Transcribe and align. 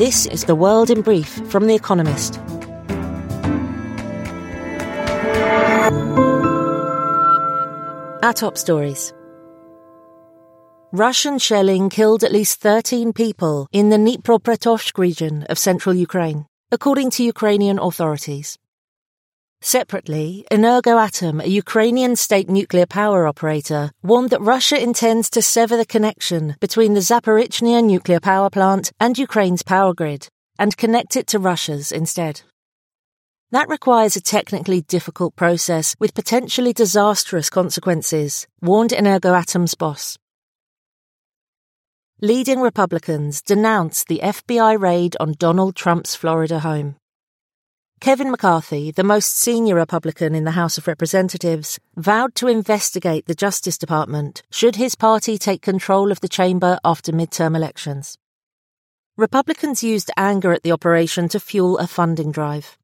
This 0.00 0.24
is 0.24 0.44
The 0.44 0.54
World 0.54 0.88
in 0.88 1.02
Brief 1.02 1.28
from 1.50 1.66
The 1.66 1.74
Economist. 1.74 2.38
Our 8.22 8.32
top 8.32 8.56
stories. 8.56 9.12
Russian 10.90 11.38
shelling 11.38 11.90
killed 11.90 12.24
at 12.24 12.32
least 12.32 12.62
13 12.62 13.12
people 13.12 13.68
in 13.72 13.90
the 13.90 13.98
Dnipropetrovsk 13.98 14.96
region 14.96 15.42
of 15.50 15.58
central 15.58 15.94
Ukraine, 15.94 16.46
according 16.72 17.10
to 17.10 17.22
Ukrainian 17.22 17.78
authorities. 17.78 18.56
Separately, 19.62 20.46
Energoatom, 20.50 21.42
a 21.44 21.48
Ukrainian 21.48 22.16
state 22.16 22.48
nuclear 22.48 22.86
power 22.86 23.26
operator, 23.26 23.90
warned 24.02 24.30
that 24.30 24.40
Russia 24.40 24.82
intends 24.82 25.28
to 25.30 25.42
sever 25.42 25.76
the 25.76 25.84
connection 25.84 26.56
between 26.60 26.94
the 26.94 27.00
Zaporizhzhia 27.00 27.84
nuclear 27.84 28.20
power 28.20 28.48
plant 28.48 28.90
and 28.98 29.18
Ukraine's 29.18 29.62
power 29.62 29.92
grid 29.92 30.28
and 30.58 30.76
connect 30.78 31.14
it 31.14 31.26
to 31.28 31.38
Russia's 31.38 31.92
instead. 31.92 32.40
That 33.50 33.68
requires 33.68 34.16
a 34.16 34.22
technically 34.22 34.80
difficult 34.80 35.36
process 35.36 35.94
with 35.98 36.14
potentially 36.14 36.72
disastrous 36.72 37.50
consequences, 37.50 38.46
warned 38.62 38.92
Energoatom's 38.92 39.74
boss. 39.74 40.16
Leading 42.22 42.60
Republicans 42.60 43.42
denounced 43.42 44.08
the 44.08 44.20
FBI 44.22 44.80
raid 44.80 45.16
on 45.20 45.34
Donald 45.38 45.76
Trump's 45.76 46.14
Florida 46.14 46.60
home. 46.60 46.96
Kevin 48.00 48.30
McCarthy, 48.30 48.90
the 48.90 49.04
most 49.04 49.36
senior 49.36 49.74
Republican 49.74 50.34
in 50.34 50.44
the 50.44 50.52
House 50.52 50.78
of 50.78 50.86
Representatives, 50.86 51.78
vowed 51.96 52.34
to 52.36 52.48
investigate 52.48 53.26
the 53.26 53.34
Justice 53.34 53.76
Department 53.76 54.42
should 54.50 54.76
his 54.76 54.94
party 54.94 55.36
take 55.36 55.60
control 55.60 56.10
of 56.10 56.20
the 56.20 56.28
chamber 56.28 56.78
after 56.82 57.12
midterm 57.12 57.54
elections. 57.54 58.16
Republicans 59.18 59.82
used 59.82 60.10
anger 60.16 60.54
at 60.54 60.62
the 60.62 60.72
operation 60.72 61.28
to 61.28 61.38
fuel 61.38 61.76
a 61.76 61.86
funding 61.86 62.32
drive. 62.32 62.78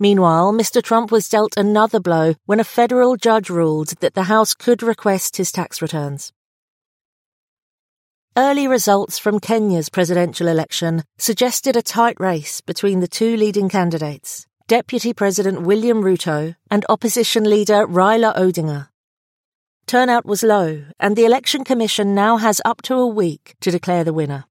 Meanwhile, 0.00 0.52
Mr. 0.52 0.82
Trump 0.82 1.12
was 1.12 1.28
dealt 1.28 1.56
another 1.56 2.00
blow 2.00 2.34
when 2.44 2.58
a 2.58 2.64
federal 2.64 3.14
judge 3.16 3.48
ruled 3.48 3.90
that 4.00 4.14
the 4.14 4.24
House 4.24 4.52
could 4.52 4.82
request 4.82 5.36
his 5.36 5.52
tax 5.52 5.80
returns. 5.80 6.32
Early 8.36 8.68
results 8.68 9.18
from 9.18 9.40
Kenya's 9.40 9.88
presidential 9.88 10.46
election 10.48 11.02
suggested 11.18 11.76
a 11.76 11.82
tight 11.82 12.16
race 12.20 12.60
between 12.60 13.00
the 13.00 13.08
two 13.08 13.36
leading 13.36 13.68
candidates, 13.68 14.46
Deputy 14.68 15.12
President 15.12 15.62
William 15.62 16.02
Ruto 16.02 16.54
and 16.70 16.86
opposition 16.88 17.44
leader 17.44 17.86
Raila 17.86 18.36
Odinga. 18.36 18.88
Turnout 19.86 20.24
was 20.24 20.42
low, 20.42 20.84
and 21.00 21.16
the 21.16 21.24
Election 21.24 21.64
Commission 21.64 22.14
now 22.14 22.36
has 22.36 22.60
up 22.64 22.82
to 22.82 22.94
a 22.94 23.06
week 23.06 23.56
to 23.60 23.70
declare 23.70 24.04
the 24.04 24.12
winner. 24.12 24.44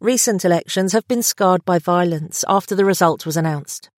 Recent 0.00 0.44
elections 0.44 0.92
have 0.92 1.06
been 1.06 1.22
scarred 1.22 1.64
by 1.64 1.78
violence 1.78 2.44
after 2.48 2.74
the 2.74 2.86
result 2.86 3.26
was 3.26 3.36
announced. 3.36 3.90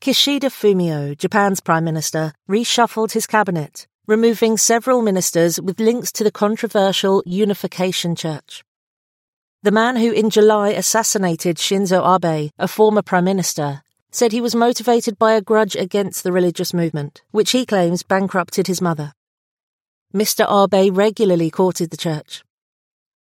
Kishida 0.00 0.50
Fumio, 0.50 1.16
Japan's 1.16 1.60
prime 1.60 1.84
minister, 1.84 2.34
reshuffled 2.48 3.12
his 3.12 3.26
cabinet 3.26 3.86
removing 4.06 4.58
several 4.58 5.00
ministers 5.00 5.58
with 5.58 5.80
links 5.80 6.12
to 6.12 6.22
the 6.22 6.30
controversial 6.30 7.22
Unification 7.24 8.14
Church. 8.14 8.62
The 9.62 9.70
man 9.70 9.96
who 9.96 10.12
in 10.12 10.28
July 10.28 10.68
assassinated 10.68 11.56
Shinzo 11.56 12.04
Abe, 12.04 12.50
a 12.58 12.68
former 12.68 13.00
prime 13.00 13.24
minister, 13.24 13.82
said 14.10 14.30
he 14.30 14.42
was 14.42 14.54
motivated 14.54 15.18
by 15.18 15.32
a 15.32 15.40
grudge 15.40 15.74
against 15.74 16.22
the 16.22 16.32
religious 16.32 16.74
movement, 16.74 17.22
which 17.30 17.52
he 17.52 17.64
claims 17.64 18.02
bankrupted 18.02 18.66
his 18.66 18.82
mother. 18.82 19.14
Mr. 20.14 20.44
Abe 20.44 20.94
regularly 20.94 21.50
courted 21.50 21.88
the 21.88 21.96
church. 21.96 22.44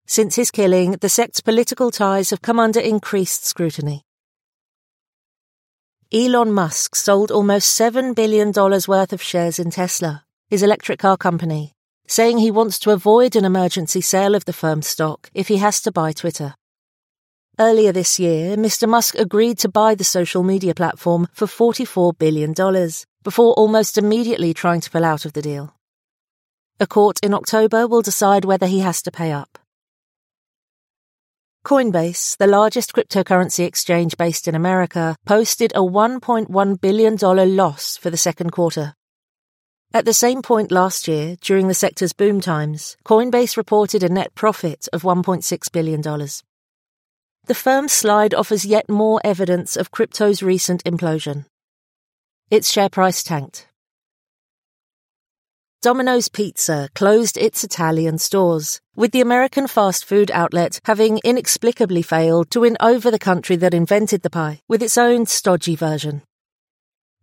Since 0.07 0.35
his 0.35 0.49
killing, 0.49 0.93
the 0.93 1.09
sect's 1.09 1.41
political 1.41 1.91
ties 1.91 2.31
have 2.31 2.41
come 2.41 2.59
under 2.59 2.79
increased 2.79 3.45
scrutiny. 3.45 4.01
Elon 6.11 6.51
Musk 6.51 6.95
sold 6.95 7.29
almost 7.29 7.79
$7 7.79 8.15
billion 8.15 8.51
worth 8.51 9.13
of 9.13 9.21
shares 9.21 9.59
in 9.59 9.69
Tesla, 9.69 10.24
his 10.49 10.63
electric 10.63 10.99
car 10.99 11.17
company, 11.17 11.73
saying 12.07 12.37
he 12.37 12.51
wants 12.51 12.79
to 12.79 12.91
avoid 12.91 13.35
an 13.35 13.45
emergency 13.45 14.01
sale 14.01 14.35
of 14.35 14.45
the 14.45 14.53
firm's 14.53 14.87
stock 14.87 15.29
if 15.33 15.47
he 15.47 15.57
has 15.57 15.81
to 15.81 15.91
buy 15.91 16.11
Twitter. 16.11 16.55
Earlier 17.57 17.91
this 17.91 18.19
year, 18.19 18.57
Mr. 18.57 18.87
Musk 18.87 19.15
agreed 19.15 19.57
to 19.59 19.69
buy 19.69 19.95
the 19.95 20.03
social 20.03 20.43
media 20.43 20.75
platform 20.75 21.27
for 21.31 21.47
$44 21.47 22.17
billion, 22.17 22.53
before 23.23 23.53
almost 23.53 23.97
immediately 23.97 24.53
trying 24.53 24.81
to 24.81 24.91
pull 24.91 25.05
out 25.05 25.25
of 25.25 25.33
the 25.33 25.41
deal. 25.41 25.73
A 26.79 26.85
court 26.85 27.17
in 27.23 27.33
October 27.33 27.87
will 27.87 28.01
decide 28.01 28.43
whether 28.43 28.67
he 28.67 28.81
has 28.81 29.01
to 29.03 29.11
pay 29.11 29.31
up. 29.31 29.57
Coinbase, 31.65 32.37
the 32.37 32.45
largest 32.45 32.93
cryptocurrency 32.93 33.65
exchange 33.65 34.17
based 34.17 34.47
in 34.47 34.53
America, 34.53 35.15
posted 35.25 35.71
a 35.73 35.79
$1.1 35.79 36.81
billion 36.81 37.15
loss 37.55 37.97
for 37.97 38.09
the 38.09 38.17
second 38.17 38.51
quarter. 38.51 38.93
At 39.93 40.05
the 40.05 40.13
same 40.13 40.41
point 40.41 40.71
last 40.71 41.07
year, 41.07 41.37
during 41.41 41.67
the 41.67 41.73
sector's 41.73 42.13
boom 42.13 42.41
times, 42.41 42.97
Coinbase 43.05 43.55
reported 43.55 44.03
a 44.03 44.09
net 44.09 44.35
profit 44.35 44.87
of 44.91 45.03
$1.6 45.03 45.71
billion. 45.71 46.01
The 46.01 47.55
firm's 47.55 47.93
slide 47.93 48.33
offers 48.33 48.65
yet 48.65 48.89
more 48.89 49.21
evidence 49.23 49.77
of 49.77 49.91
crypto's 49.91 50.41
recent 50.41 50.83
implosion. 50.83 51.45
Its 52.49 52.71
share 52.71 52.89
price 52.89 53.23
tanked. 53.23 53.67
Domino's 55.81 56.29
Pizza 56.29 56.89
closed 56.95 57.37
its 57.37 57.63
Italian 57.63 58.17
stores, 58.17 58.81
with 58.95 59.11
the 59.11 59.21
American 59.21 59.67
fast 59.67 60.03
food 60.03 60.31
outlet 60.31 60.79
having 60.85 61.19
inexplicably 61.23 62.01
failed 62.01 62.49
to 62.49 62.61
win 62.61 62.75
over 62.79 63.11
the 63.11 63.19
country 63.19 63.55
that 63.57 63.75
invented 63.75 64.23
the 64.23 64.31
pie 64.31 64.61
with 64.67 64.81
its 64.81 64.97
own 64.97 65.27
stodgy 65.27 65.75
version. 65.75 66.23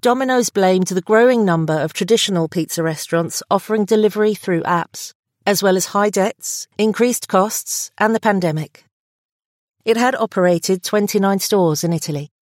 Domino's 0.02 0.50
blamed 0.50 0.88
the 0.88 1.00
growing 1.00 1.44
number 1.44 1.74
of 1.74 1.92
traditional 1.92 2.48
pizza 2.48 2.82
restaurants 2.82 3.40
offering 3.48 3.84
delivery 3.84 4.34
through 4.34 4.64
apps, 4.64 5.14
as 5.46 5.62
well 5.62 5.76
as 5.76 5.86
high 5.86 6.10
debts, 6.10 6.66
increased 6.76 7.28
costs, 7.28 7.92
and 7.96 8.12
the 8.12 8.18
pandemic. 8.18 8.84
It 9.84 9.96
had 9.96 10.16
operated 10.16 10.82
29 10.82 11.38
stores 11.38 11.84
in 11.84 11.92
Italy. 11.92 12.32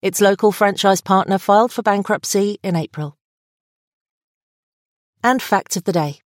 Its 0.00 0.22
local 0.22 0.52
franchise 0.52 1.02
partner 1.02 1.36
filed 1.36 1.70
for 1.70 1.82
bankruptcy 1.82 2.58
in 2.62 2.76
April. 2.76 3.18
And 5.22 5.42
fact 5.42 5.76
of 5.76 5.84
the 5.84 5.92
day 5.92 6.20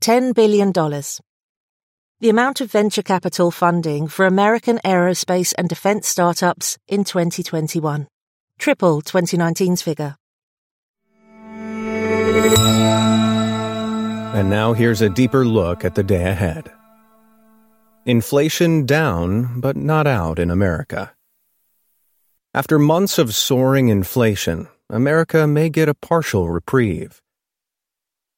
$10 0.00 0.34
billion. 0.34 0.72
The 0.72 2.30
amount 2.30 2.62
of 2.62 2.72
venture 2.72 3.02
capital 3.02 3.50
funding 3.50 4.08
for 4.08 4.24
American 4.24 4.80
aerospace 4.86 5.52
and 5.58 5.68
defense 5.68 6.08
startups 6.08 6.78
in 6.88 7.04
2021 7.04 8.08
triple 8.62 9.02
2019's 9.02 9.82
figure. 9.82 10.14
And 14.38 14.48
now 14.48 14.72
here's 14.72 15.02
a 15.02 15.10
deeper 15.10 15.44
look 15.44 15.84
at 15.84 15.96
the 15.96 16.04
day 16.04 16.30
ahead. 16.30 16.70
Inflation 18.06 18.86
down, 18.86 19.60
but 19.60 19.76
not 19.76 20.06
out 20.06 20.38
in 20.38 20.48
America. 20.48 21.12
After 22.54 22.78
months 22.78 23.18
of 23.18 23.34
soaring 23.34 23.88
inflation, 23.88 24.68
America 24.88 25.48
may 25.48 25.68
get 25.68 25.88
a 25.88 25.94
partial 25.94 26.48
reprieve. 26.48 27.20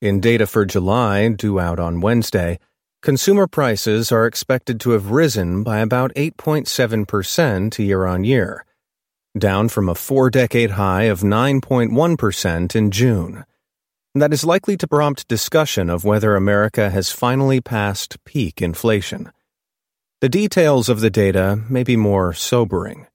In 0.00 0.20
data 0.20 0.46
for 0.46 0.64
July, 0.64 1.28
due 1.28 1.60
out 1.60 1.78
on 1.78 2.00
Wednesday, 2.00 2.58
consumer 3.02 3.46
prices 3.46 4.10
are 4.10 4.26
expected 4.26 4.80
to 4.80 4.92
have 4.92 5.10
risen 5.10 5.62
by 5.62 5.80
about 5.80 6.14
8.7% 6.14 7.78
year 7.78 8.06
on 8.06 8.24
year 8.24 8.64
down 9.36 9.68
from 9.68 9.88
a 9.88 9.94
four 9.94 10.30
decade 10.30 10.72
high 10.72 11.04
of 11.04 11.20
9.1% 11.20 12.76
in 12.76 12.90
June. 12.90 13.44
That 14.14 14.32
is 14.32 14.44
likely 14.44 14.76
to 14.76 14.86
prompt 14.86 15.26
discussion 15.26 15.90
of 15.90 16.04
whether 16.04 16.36
America 16.36 16.90
has 16.90 17.10
finally 17.10 17.60
passed 17.60 18.22
peak 18.24 18.62
inflation. 18.62 19.32
The 20.20 20.28
details 20.28 20.88
of 20.88 21.00
the 21.00 21.10
data 21.10 21.60
may 21.68 21.82
be 21.82 21.96
more 21.96 22.32
sobering. 22.32 23.08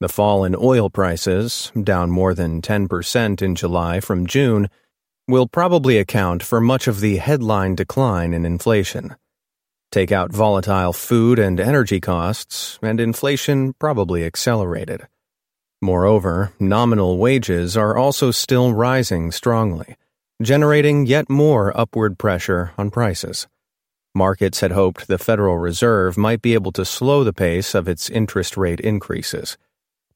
The 0.00 0.08
fall 0.10 0.44
in 0.44 0.54
oil 0.54 0.90
prices, 0.90 1.72
down 1.82 2.10
more 2.10 2.34
than 2.34 2.60
10% 2.60 3.40
in 3.40 3.54
July 3.54 4.00
from 4.00 4.26
June, 4.26 4.68
will 5.26 5.48
probably 5.48 5.96
account 5.96 6.42
for 6.42 6.60
much 6.60 6.86
of 6.86 7.00
the 7.00 7.16
headline 7.16 7.74
decline 7.74 8.34
in 8.34 8.44
inflation. 8.44 9.16
Take 9.90 10.12
out 10.12 10.30
volatile 10.30 10.92
food 10.92 11.38
and 11.38 11.58
energy 11.58 12.00
costs, 12.00 12.78
and 12.82 13.00
inflation 13.00 13.72
probably 13.78 14.24
accelerated. 14.24 15.08
Moreover, 15.84 16.50
nominal 16.58 17.18
wages 17.18 17.76
are 17.76 17.94
also 17.94 18.30
still 18.30 18.72
rising 18.72 19.30
strongly, 19.30 19.96
generating 20.40 21.04
yet 21.04 21.28
more 21.28 21.78
upward 21.78 22.18
pressure 22.18 22.72
on 22.78 22.90
prices. 22.90 23.46
Markets 24.14 24.60
had 24.60 24.72
hoped 24.72 25.08
the 25.08 25.18
Federal 25.18 25.58
Reserve 25.58 26.16
might 26.16 26.40
be 26.40 26.54
able 26.54 26.72
to 26.72 26.86
slow 26.86 27.22
the 27.22 27.34
pace 27.34 27.74
of 27.74 27.86
its 27.86 28.08
interest 28.08 28.56
rate 28.56 28.80
increases. 28.80 29.58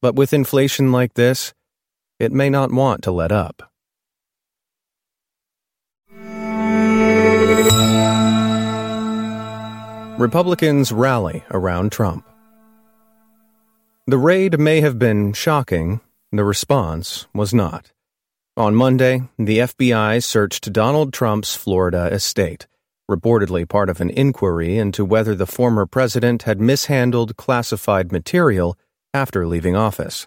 But 0.01 0.15
with 0.15 0.33
inflation 0.33 0.91
like 0.91 1.13
this, 1.13 1.53
it 2.19 2.33
may 2.33 2.49
not 2.49 2.73
want 2.73 3.03
to 3.03 3.11
let 3.11 3.31
up. 3.31 3.71
Republicans 10.19 10.93
rally 10.93 11.45
around 11.51 11.93
Trump. 11.93 12.25
The 14.09 14.17
raid 14.17 14.59
may 14.59 14.81
have 14.81 14.99
been 14.99 15.35
shocking, 15.35 16.01
the 16.33 16.43
response 16.43 17.27
was 17.35 17.53
not. 17.53 17.93
On 18.57 18.75
Monday, 18.75 19.29
the 19.39 19.59
FBI 19.59 20.25
searched 20.25 20.73
Donald 20.73 21.13
Trump's 21.13 21.55
Florida 21.55 22.07
estate, 22.11 22.67
reportedly 23.11 23.69
part 23.69 23.91
of 23.91 24.01
an 24.01 24.09
inquiry 24.09 24.79
into 24.79 25.05
whether 25.05 25.35
the 25.35 25.45
former 25.47 25.85
president 25.85 26.45
had 26.45 26.59
mishandled 26.59 27.37
classified 27.37 28.11
material 28.11 28.79
after 29.13 29.47
leaving 29.47 29.77
office. 29.77 30.27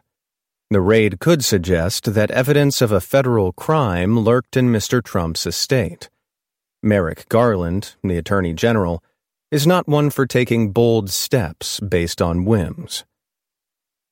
The 0.70 0.80
raid 0.80 1.20
could 1.20 1.44
suggest 1.44 2.14
that 2.14 2.30
evidence 2.30 2.84
of 2.84 2.92
a 2.92 3.02
federal 3.02 3.52
crime 3.52 4.20
lurked 4.20 4.56
in 4.56 4.72
Mr. 4.72 5.04
Trump's 5.04 5.48
estate. 5.48 6.08
Merrick 6.84 7.28
Garland, 7.30 7.96
the 8.04 8.18
Attorney 8.18 8.54
General, 8.54 9.04
is 9.50 9.66
not 9.66 9.88
one 9.88 10.12
for 10.12 10.28
taking 10.28 10.72
bold 10.72 11.10
steps 11.10 11.80
based 11.80 12.22
on 12.22 12.46
whims. 12.46 13.06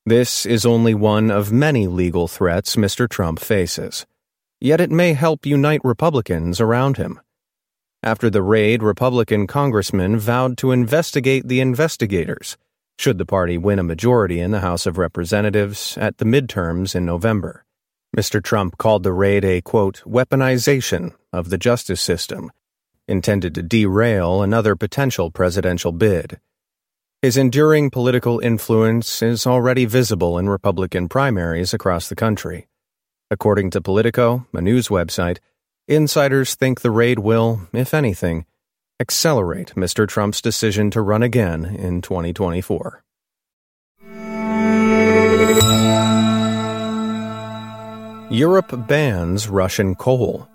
This 0.09 0.43
is 0.43 0.65
only 0.65 0.95
one 0.95 1.29
of 1.29 1.51
many 1.51 1.85
legal 1.85 2.27
threats 2.27 2.75
Mr. 2.75 3.07
Trump 3.07 3.37
faces. 3.37 4.07
Yet 4.59 4.81
it 4.81 4.89
may 4.89 5.13
help 5.13 5.45
unite 5.45 5.81
Republicans 5.83 6.59
around 6.59 6.97
him. 6.97 7.19
After 8.01 8.27
the 8.27 8.41
raid, 8.41 8.81
Republican 8.81 9.45
congressmen 9.45 10.17
vowed 10.17 10.57
to 10.57 10.71
investigate 10.71 11.47
the 11.47 11.59
investigators, 11.59 12.57
should 12.97 13.19
the 13.19 13.25
party 13.27 13.55
win 13.55 13.77
a 13.77 13.83
majority 13.83 14.39
in 14.39 14.49
the 14.49 14.61
House 14.61 14.87
of 14.87 14.97
Representatives 14.97 15.95
at 15.95 16.17
the 16.17 16.25
midterms 16.25 16.95
in 16.95 17.05
November. 17.05 17.63
Mr. 18.17 18.43
Trump 18.43 18.79
called 18.79 19.03
the 19.03 19.13
raid 19.13 19.45
a, 19.45 19.61
quote, 19.61 20.01
weaponization 20.07 21.13
of 21.31 21.51
the 21.51 21.59
justice 21.59 22.01
system, 22.01 22.51
intended 23.07 23.53
to 23.53 23.61
derail 23.61 24.41
another 24.41 24.75
potential 24.75 25.29
presidential 25.29 25.91
bid. 25.91 26.39
His 27.21 27.35
enduring 27.35 27.89
political 27.89 28.39
influence 28.39 29.21
is 29.21 29.45
already 29.45 29.83
visible 29.83 30.37
in 30.37 30.47
Republican 30.47 31.09
primaries 31.09 31.73
across 31.73 32.07
the 32.07 32.15
country. 32.15 32.69
According 33.29 33.71
to 33.71 33.81
Politico, 33.81 34.47
a 34.53 34.61
news 34.61 34.87
website, 34.87 35.39
insiders 35.85 36.55
think 36.55 36.79
the 36.79 36.91
raid 36.91 37.19
will, 37.19 37.67
if 37.73 37.93
anything, 37.93 38.45
accelerate 39.01 39.73
Mr. 39.75 40.07
Trump's 40.07 40.41
decision 40.41 40.89
to 40.91 41.01
run 41.01 41.21
again 41.21 41.65
in 41.65 42.01
2024. 42.01 43.03
Europe 48.31 48.87
bans 48.87 49.49
Russian 49.49 49.93
coal. 49.95 50.47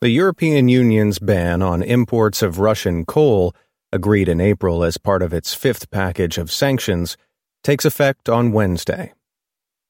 The 0.00 0.10
European 0.10 0.68
Union's 0.68 1.18
ban 1.18 1.62
on 1.62 1.82
imports 1.82 2.42
of 2.42 2.60
Russian 2.60 3.04
coal 3.04 3.56
agreed 3.96 4.28
in 4.28 4.40
April 4.40 4.84
as 4.84 4.96
part 4.96 5.22
of 5.22 5.34
its 5.34 5.54
fifth 5.54 5.90
package 5.90 6.38
of 6.38 6.52
sanctions, 6.52 7.16
takes 7.64 7.84
effect 7.84 8.28
on 8.28 8.52
Wednesday. 8.52 9.12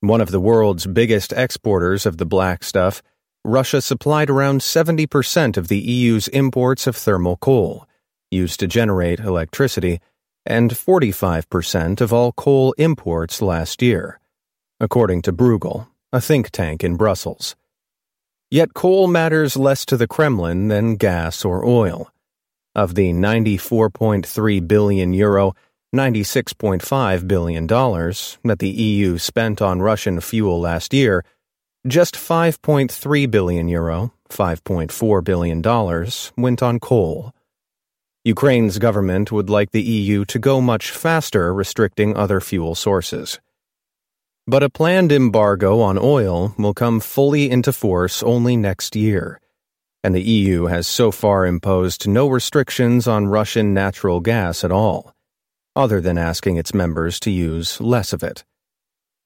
One 0.00 0.22
of 0.22 0.30
the 0.30 0.40
world's 0.40 0.86
biggest 0.86 1.32
exporters 1.32 2.06
of 2.06 2.16
the 2.16 2.24
black 2.24 2.64
stuff, 2.64 3.02
Russia 3.44 3.82
supplied 3.82 4.30
around 4.30 4.60
70% 4.60 5.58
of 5.58 5.68
the 5.68 5.78
EU's 5.78 6.28
imports 6.28 6.86
of 6.86 6.96
thermal 6.96 7.36
coal, 7.36 7.86
used 8.30 8.58
to 8.60 8.66
generate 8.66 9.20
electricity, 9.20 10.00
and 10.46 10.70
45% 10.70 12.00
of 12.00 12.12
all 12.12 12.32
coal 12.32 12.72
imports 12.78 13.42
last 13.42 13.82
year, 13.82 14.20
according 14.80 15.20
to 15.22 15.32
Bruegel, 15.32 15.88
a 16.12 16.20
think 16.20 16.50
tank 16.50 16.82
in 16.82 16.96
Brussels. 16.96 17.56
Yet 18.50 18.74
coal 18.74 19.08
matters 19.08 19.56
less 19.56 19.84
to 19.86 19.96
the 19.96 20.06
Kremlin 20.06 20.68
than 20.68 20.96
gas 20.96 21.44
or 21.44 21.64
oil. 21.64 22.10
Of 22.76 22.94
the 22.94 23.10
94.3 23.10 24.68
billion 24.68 25.14
euro, 25.14 25.54
$96.5 25.94 27.26
billion 27.26 27.66
that 27.66 28.58
the 28.58 28.68
EU 28.68 29.16
spent 29.16 29.62
on 29.62 29.80
Russian 29.80 30.20
fuel 30.20 30.60
last 30.60 30.92
year, 30.92 31.24
just 31.86 32.16
5.3 32.16 33.30
billion 33.30 33.68
euro, 33.68 34.12
$5.4 34.28 35.24
billion, 35.24 35.62
went 36.36 36.62
on 36.62 36.78
coal. 36.78 37.32
Ukraine's 38.24 38.76
government 38.76 39.32
would 39.32 39.48
like 39.48 39.70
the 39.70 39.80
EU 39.80 40.26
to 40.26 40.38
go 40.38 40.60
much 40.60 40.90
faster 40.90 41.54
restricting 41.54 42.14
other 42.14 42.42
fuel 42.42 42.74
sources. 42.74 43.40
But 44.46 44.62
a 44.62 44.68
planned 44.68 45.12
embargo 45.12 45.80
on 45.80 45.96
oil 45.96 46.54
will 46.58 46.74
come 46.74 47.00
fully 47.00 47.50
into 47.50 47.72
force 47.72 48.22
only 48.22 48.54
next 48.54 48.94
year 48.94 49.40
and 50.06 50.14
the 50.14 50.22
EU 50.22 50.66
has 50.66 50.86
so 50.86 51.10
far 51.10 51.44
imposed 51.44 52.06
no 52.06 52.28
restrictions 52.28 53.08
on 53.08 53.26
Russian 53.26 53.74
natural 53.74 54.20
gas 54.20 54.62
at 54.62 54.70
all, 54.70 55.12
other 55.74 56.00
than 56.00 56.16
asking 56.16 56.54
its 56.54 56.72
members 56.72 57.18
to 57.18 57.32
use 57.32 57.80
less 57.80 58.12
of 58.12 58.22
it. 58.22 58.44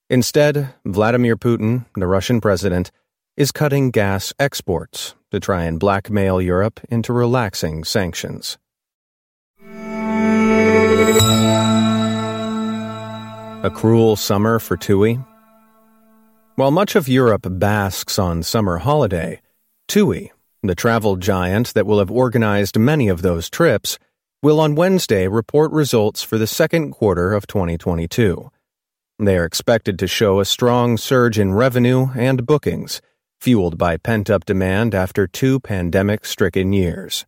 Instead, 0.08 0.72
Vladimir 0.86 1.36
Putin, 1.36 1.84
the 1.96 2.06
Russian 2.06 2.40
president, 2.40 2.90
is 3.36 3.52
cutting 3.52 3.90
gas 3.90 4.32
exports 4.38 5.14
to 5.30 5.38
try 5.38 5.64
and 5.64 5.78
blackmail 5.78 6.40
Europe 6.40 6.80
into 6.88 7.12
relaxing 7.12 7.84
sanctions. 7.84 8.56
A 13.62 13.70
cruel 13.74 14.16
summer 14.16 14.58
for 14.58 14.78
TUI. 14.78 15.20
While 16.54 16.70
much 16.70 16.96
of 16.96 17.06
Europe 17.06 17.46
basks 17.46 18.18
on 18.18 18.42
summer 18.42 18.78
holiday, 18.78 19.42
TUI, 19.86 20.32
the 20.62 20.74
travel 20.74 21.16
giant 21.16 21.72
that 21.74 21.86
will 21.86 21.98
have 21.98 22.10
organized 22.10 22.78
many 22.78 23.08
of 23.08 23.22
those 23.22 23.48
trips 23.48 23.98
will 24.42 24.60
on 24.60 24.74
Wednesday 24.74 25.28
report 25.28 25.70
results 25.72 26.22
for 26.22 26.38
the 26.38 26.46
second 26.46 26.92
quarter 26.92 27.32
of 27.32 27.46
2022. 27.46 28.50
They 29.18 29.36
are 29.36 29.44
expected 29.44 29.98
to 29.98 30.06
show 30.06 30.40
a 30.40 30.44
strong 30.44 30.96
surge 30.96 31.38
in 31.38 31.52
revenue 31.52 32.08
and 32.16 32.46
bookings, 32.46 33.02
fueled 33.38 33.76
by 33.76 33.96
pent 33.96 34.30
up 34.30 34.44
demand 34.44 34.94
after 34.94 35.26
two 35.26 35.60
pandemic 35.60 36.24
stricken 36.24 36.72
years. 36.72 37.26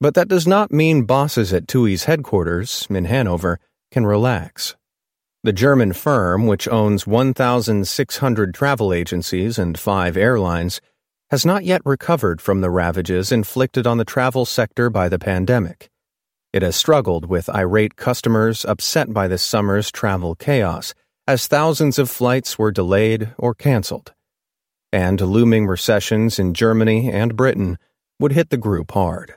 But 0.00 0.14
that 0.14 0.28
does 0.28 0.46
not 0.46 0.72
mean 0.72 1.04
bosses 1.04 1.52
at 1.52 1.68
TUI's 1.68 2.04
headquarters 2.04 2.86
in 2.90 3.06
Hanover 3.06 3.58
can 3.90 4.04
relax. 4.04 4.76
The 5.42 5.52
German 5.52 5.92
firm, 5.92 6.46
which 6.46 6.68
owns 6.68 7.06
1,600 7.06 8.54
travel 8.54 8.92
agencies 8.92 9.58
and 9.58 9.78
five 9.78 10.16
airlines, 10.16 10.80
has 11.30 11.44
not 11.44 11.64
yet 11.64 11.82
recovered 11.84 12.40
from 12.40 12.60
the 12.60 12.70
ravages 12.70 13.32
inflicted 13.32 13.86
on 13.86 13.98
the 13.98 14.04
travel 14.04 14.44
sector 14.44 14.88
by 14.88 15.08
the 15.08 15.18
pandemic. 15.18 15.90
It 16.52 16.62
has 16.62 16.76
struggled 16.76 17.26
with 17.26 17.50
irate 17.50 17.96
customers 17.96 18.64
upset 18.64 19.12
by 19.12 19.28
this 19.28 19.42
summer's 19.42 19.90
travel 19.90 20.34
chaos, 20.34 20.94
as 21.26 21.48
thousands 21.48 21.98
of 21.98 22.08
flights 22.08 22.58
were 22.58 22.70
delayed 22.70 23.34
or 23.36 23.54
canceled. 23.54 24.14
And 24.92 25.20
looming 25.20 25.66
recessions 25.66 26.38
in 26.38 26.54
Germany 26.54 27.10
and 27.10 27.36
Britain 27.36 27.78
would 28.20 28.32
hit 28.32 28.50
the 28.50 28.56
group 28.56 28.92
hard. 28.92 29.34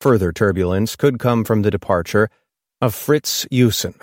Further 0.00 0.30
turbulence 0.30 0.94
could 0.94 1.18
come 1.18 1.42
from 1.42 1.62
the 1.62 1.70
departure 1.70 2.28
of 2.80 2.94
Fritz 2.94 3.46
Joussen, 3.50 3.94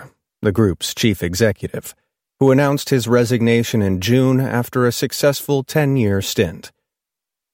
the 0.42 0.52
group's 0.52 0.94
chief 0.94 1.22
executive, 1.22 1.94
who 2.38 2.50
announced 2.50 2.90
his 2.90 3.08
resignation 3.08 3.80
in 3.80 4.00
June 4.00 4.40
after 4.40 4.86
a 4.86 4.92
successful 4.92 5.62
10 5.62 5.96
year 5.96 6.20
stint. 6.20 6.72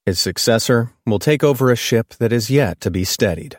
His 0.04 0.18
successor 0.18 0.90
will 1.06 1.20
take 1.20 1.44
over 1.44 1.70
a 1.70 1.76
ship 1.76 2.14
that 2.18 2.32
is 2.32 2.50
yet 2.50 2.80
to 2.80 2.90
be 2.90 3.04
steadied. 3.04 3.58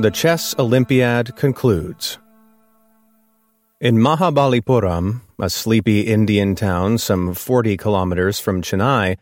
The 0.00 0.10
Chess 0.12 0.54
Olympiad 0.58 1.34
concludes. 1.34 2.18
In 3.80 3.96
Mahabalipuram, 3.96 5.22
a 5.40 5.50
sleepy 5.50 6.02
Indian 6.02 6.54
town 6.54 6.98
some 6.98 7.34
40 7.34 7.76
kilometers 7.76 8.38
from 8.38 8.62
Chennai, 8.62 9.16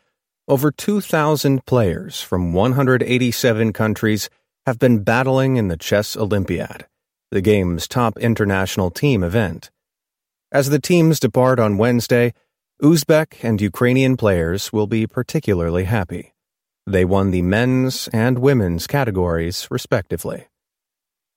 over 0.49 0.71
2,000 0.71 1.65
players 1.65 2.21
from 2.21 2.53
187 2.53 3.73
countries 3.73 4.29
have 4.67 4.79
been 4.79 5.03
battling 5.03 5.57
in 5.57 5.69
the 5.69 5.77
Chess 5.77 6.17
Olympiad, 6.17 6.87
the 7.31 7.41
game's 7.41 7.89
top 7.89 8.19
international 8.19 8.91
team 8.91 9.25
event. 9.25 9.71
As 10.53 10.69
the 10.69 10.79
teams 10.79 11.19
depart 11.19 11.59
on 11.59 11.79
Wednesday, 11.79 12.35
Uzbek 12.83 13.43
and 13.43 13.59
Ukrainian 13.59 14.19
players 14.19 14.71
will 14.71 14.87
be 14.87 15.07
particularly 15.07 15.85
happy. 15.85 16.35
They 16.87 17.07
won 17.07 17.31
the 17.31 17.41
men's 17.41 18.07
and 18.13 18.39
women's 18.39 18.87
categories, 18.87 19.67
respectively. 19.71 20.49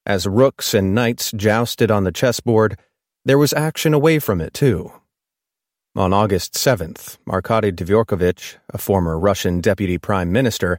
As 0.06 0.28
rooks 0.28 0.74
and 0.74 0.94
knights 0.94 1.32
jousted 1.32 1.92
on 1.92 2.04
the 2.04 2.12
chessboard, 2.12 2.78
there 3.24 3.38
was 3.38 3.54
action 3.54 3.94
away 3.94 4.20
from 4.20 4.42
it, 4.42 4.54
too. 4.54 4.92
On 5.96 6.12
August 6.12 6.54
7th, 6.56 7.18
Arkady 7.30 7.72
Dvorkovich, 7.72 8.58
a 8.74 8.78
former 8.78 9.18
Russian 9.18 9.62
deputy 9.62 9.98
prime 9.98 10.30
minister, 10.34 10.78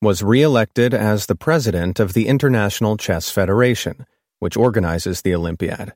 was 0.00 0.22
re-elected 0.22 0.94
as 0.94 1.26
the 1.26 1.34
president 1.34 1.98
of 1.98 2.12
the 2.12 2.28
International 2.28 2.96
Chess 2.96 3.28
Federation, 3.28 4.06
which 4.38 4.56
organizes 4.56 5.22
the 5.22 5.34
Olympiad 5.34 5.94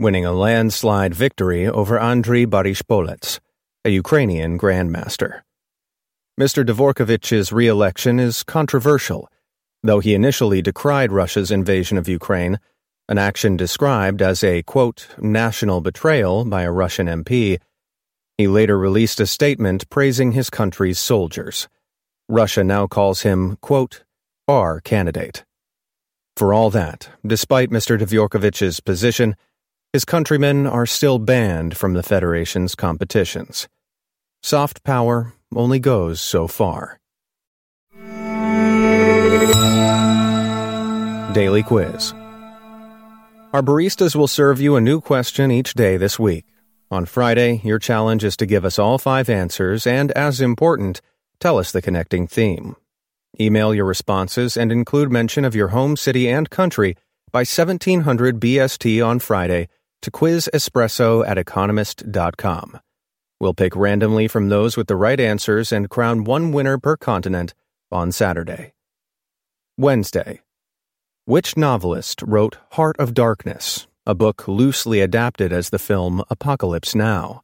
winning 0.00 0.24
a 0.24 0.32
landslide 0.32 1.12
victory 1.12 1.66
over 1.66 1.98
Andriy 1.98 2.46
Baryshpolets, 2.46 3.40
a 3.84 3.90
Ukrainian 3.90 4.56
grandmaster. 4.56 5.40
Mr. 6.40 6.64
Dvorkovich's 6.64 7.52
re-election 7.52 8.20
is 8.20 8.44
controversial, 8.44 9.28
though 9.82 9.98
he 9.98 10.14
initially 10.14 10.62
decried 10.62 11.10
Russia's 11.10 11.50
invasion 11.50 11.98
of 11.98 12.08
Ukraine, 12.08 12.60
an 13.08 13.18
action 13.18 13.56
described 13.56 14.22
as 14.22 14.44
a, 14.44 14.62
quote, 14.62 15.08
national 15.18 15.80
betrayal 15.80 16.44
by 16.44 16.62
a 16.62 16.70
Russian 16.70 17.08
MP. 17.08 17.58
He 18.36 18.46
later 18.46 18.78
released 18.78 19.18
a 19.18 19.26
statement 19.26 19.90
praising 19.90 20.30
his 20.30 20.48
country's 20.48 21.00
soldiers. 21.00 21.66
Russia 22.28 22.62
now 22.62 22.86
calls 22.86 23.22
him, 23.22 23.56
quote, 23.60 24.04
our 24.46 24.80
candidate. 24.80 25.44
For 26.36 26.54
all 26.54 26.70
that, 26.70 27.08
despite 27.26 27.70
Mr. 27.70 27.98
Dvorkovich's 27.98 28.78
position, 28.78 29.34
his 29.92 30.04
countrymen 30.04 30.66
are 30.66 30.84
still 30.84 31.18
banned 31.18 31.76
from 31.76 31.94
the 31.94 32.02
Federation's 32.02 32.74
competitions. 32.74 33.68
Soft 34.42 34.84
power 34.84 35.32
only 35.54 35.78
goes 35.78 36.20
so 36.20 36.46
far. 36.46 36.98
Daily 41.32 41.62
Quiz 41.62 42.12
Our 43.52 43.62
baristas 43.62 44.14
will 44.14 44.28
serve 44.28 44.60
you 44.60 44.76
a 44.76 44.80
new 44.80 45.00
question 45.00 45.50
each 45.50 45.74
day 45.74 45.96
this 45.96 46.18
week. 46.18 46.44
On 46.90 47.06
Friday, 47.06 47.60
your 47.64 47.78
challenge 47.78 48.24
is 48.24 48.36
to 48.38 48.46
give 48.46 48.64
us 48.64 48.78
all 48.78 48.98
five 48.98 49.28
answers 49.28 49.86
and, 49.86 50.10
as 50.12 50.40
important, 50.40 51.00
tell 51.40 51.58
us 51.58 51.72
the 51.72 51.82
connecting 51.82 52.26
theme. 52.26 52.76
Email 53.40 53.74
your 53.74 53.84
responses 53.84 54.56
and 54.56 54.70
include 54.70 55.10
mention 55.10 55.44
of 55.44 55.54
your 55.54 55.68
home 55.68 55.96
city 55.96 56.28
and 56.28 56.50
country 56.50 56.96
by 57.30 57.40
1700 57.40 58.40
BST 58.40 59.04
on 59.04 59.18
Friday 59.18 59.68
to 60.02 60.10
quiz 60.10 60.48
espresso 60.52 61.26
at 61.26 61.38
economist.com. 61.38 62.80
We'll 63.40 63.54
pick 63.54 63.76
randomly 63.76 64.26
from 64.28 64.48
those 64.48 64.76
with 64.76 64.88
the 64.88 64.96
right 64.96 65.18
answers 65.20 65.72
and 65.72 65.88
crown 65.88 66.24
one 66.24 66.52
winner 66.52 66.78
per 66.78 66.96
continent 66.96 67.54
on 67.92 68.10
Saturday. 68.12 68.72
Wednesday. 69.76 70.40
Which 71.24 71.56
novelist 71.56 72.22
wrote 72.22 72.58
Heart 72.72 72.96
of 72.98 73.14
Darkness, 73.14 73.86
a 74.06 74.14
book 74.14 74.48
loosely 74.48 75.00
adapted 75.00 75.52
as 75.52 75.70
the 75.70 75.78
film 75.78 76.22
Apocalypse 76.30 76.94
Now? 76.94 77.42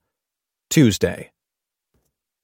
Tuesday. 0.69 1.31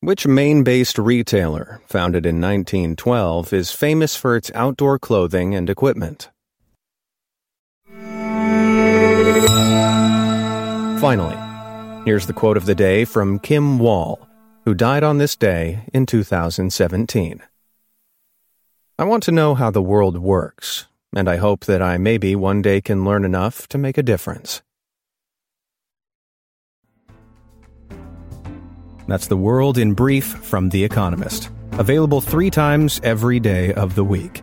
Which 0.02 0.26
Maine 0.26 0.62
based 0.62 0.98
retailer, 0.98 1.82
founded 1.86 2.24
in 2.24 2.40
1912, 2.40 3.52
is 3.52 3.72
famous 3.72 4.16
for 4.16 4.36
its 4.36 4.50
outdoor 4.54 4.98
clothing 4.98 5.54
and 5.54 5.68
equipment? 5.68 6.30
Finally, 11.00 12.04
here's 12.04 12.26
the 12.26 12.34
quote 12.34 12.58
of 12.58 12.66
the 12.66 12.74
day 12.74 13.06
from 13.06 13.38
Kim 13.38 13.78
Wall, 13.78 14.28
who 14.66 14.74
died 14.74 15.02
on 15.02 15.16
this 15.16 15.34
day 15.34 15.80
in 15.94 16.04
2017. 16.04 17.42
I 18.98 19.04
want 19.04 19.22
to 19.22 19.32
know 19.32 19.54
how 19.54 19.70
the 19.70 19.80
world 19.80 20.18
works, 20.18 20.88
and 21.16 21.26
I 21.26 21.36
hope 21.36 21.64
that 21.64 21.80
I 21.80 21.96
maybe 21.96 22.36
one 22.36 22.60
day 22.60 22.82
can 22.82 23.02
learn 23.02 23.24
enough 23.24 23.66
to 23.68 23.78
make 23.78 23.96
a 23.96 24.02
difference. 24.02 24.60
That's 29.08 29.28
the 29.28 29.38
world 29.38 29.78
in 29.78 29.94
brief 29.94 30.26
from 30.26 30.68
The 30.68 30.84
Economist, 30.84 31.48
available 31.78 32.20
three 32.20 32.50
times 32.50 33.00
every 33.02 33.40
day 33.40 33.72
of 33.72 33.94
the 33.94 34.04
week. 34.04 34.42